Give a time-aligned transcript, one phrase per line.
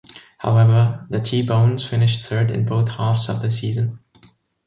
[0.39, 3.99] However, the T-Bones finished third in both halves of the season.